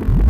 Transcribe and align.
you 0.00 0.23